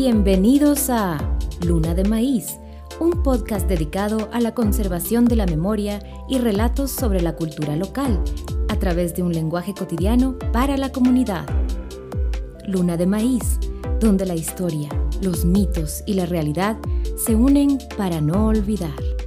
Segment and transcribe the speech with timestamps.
[0.00, 1.18] Bienvenidos a
[1.66, 2.60] Luna de Maíz,
[3.00, 5.98] un podcast dedicado a la conservación de la memoria
[6.28, 8.22] y relatos sobre la cultura local,
[8.68, 11.46] a través de un lenguaje cotidiano para la comunidad.
[12.64, 13.58] Luna de Maíz,
[13.98, 14.88] donde la historia,
[15.20, 16.76] los mitos y la realidad
[17.16, 19.17] se unen para no olvidar.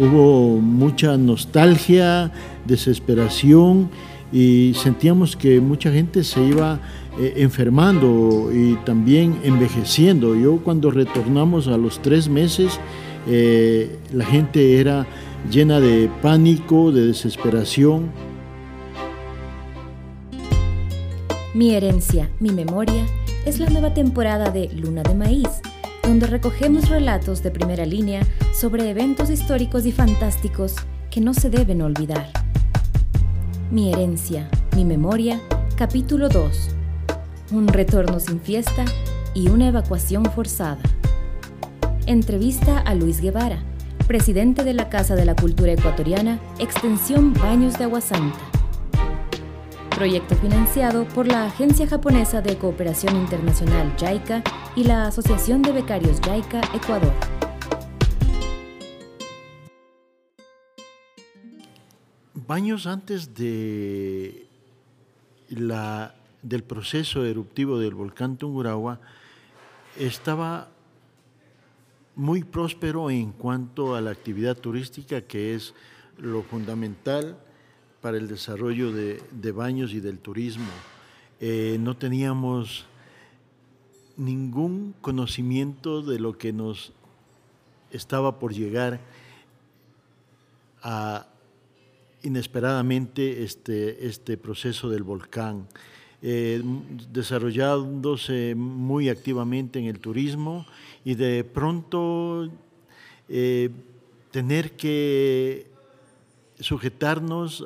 [0.00, 2.32] Hubo mucha nostalgia,
[2.64, 3.90] desesperación
[4.32, 6.80] y sentíamos que mucha gente se iba
[7.20, 10.34] eh, enfermando y también envejeciendo.
[10.34, 12.80] Yo cuando retornamos a los tres meses,
[13.28, 15.06] eh, la gente era
[15.50, 18.10] llena de pánico, de desesperación.
[21.52, 23.04] Mi herencia, mi memoria,
[23.44, 25.60] es la nueva temporada de Luna de Maíz
[26.02, 30.74] donde recogemos relatos de primera línea sobre eventos históricos y fantásticos
[31.10, 32.30] que no se deben olvidar.
[33.70, 35.40] Mi herencia, mi memoria,
[35.76, 36.68] capítulo 2.
[37.52, 38.84] Un retorno sin fiesta
[39.34, 40.82] y una evacuación forzada.
[42.06, 43.62] Entrevista a Luis Guevara,
[44.06, 48.49] presidente de la Casa de la Cultura Ecuatoriana, Extensión Baños de Aguasanta
[50.00, 54.42] proyecto financiado por la Agencia Japonesa de Cooperación Internacional JICA
[54.74, 57.12] y la Asociación de Becarios JICA Ecuador.
[62.32, 64.46] Baños antes de
[65.50, 69.00] la, del proceso eruptivo del volcán Tungurahua
[69.98, 70.70] estaba
[72.16, 75.74] muy próspero en cuanto a la actividad turística, que es
[76.16, 77.36] lo fundamental
[78.00, 80.70] para el desarrollo de, baños y del turismo.
[81.40, 82.86] Eh, no teníamos
[84.16, 86.92] ningún conocimiento de lo que nos
[87.90, 89.00] estaba por llegar
[90.82, 91.26] a
[92.22, 95.66] inesperadamente este, este proceso del volcán,
[96.22, 96.62] eh,
[97.10, 100.66] desarrollándose muy activamente en el turismo
[101.02, 102.50] y de pronto
[103.28, 103.70] eh,
[104.30, 105.66] tener que
[106.60, 107.64] sujetarnos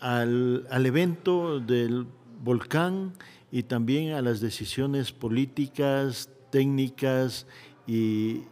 [0.00, 2.06] al, evento del
[2.42, 3.12] volcán
[3.50, 7.46] y también a las decisiones políticas, técnicas
[7.86, 8.42] y,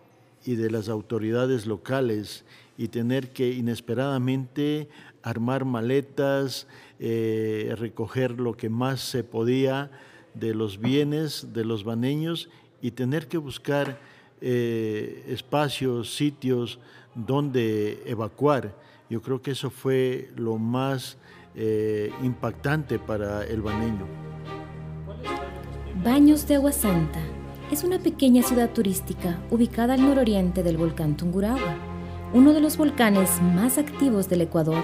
[0.44, 2.44] de las autoridades locales
[2.76, 4.88] y tener que inesperadamente
[5.22, 6.66] armar maletas,
[6.98, 9.90] eh, recoger lo que más se podía
[10.34, 12.48] de los bienes de los baneños
[12.80, 14.00] y tener que buscar
[14.40, 16.80] eh, espacios, sitios
[17.14, 18.74] donde evacuar.
[19.10, 21.18] Yo creo que eso fue lo más
[21.54, 24.06] eh, impactante para el baneño.
[26.02, 27.20] Baños de Agua Santa
[27.70, 31.76] es una pequeña ciudad turística ubicada al nororiente del volcán Tungurahua,
[32.32, 34.82] uno de los volcanes más activos del Ecuador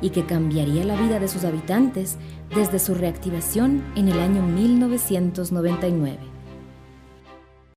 [0.00, 2.18] y que cambiaría la vida de sus habitantes
[2.54, 6.35] desde su reactivación en el año 1999.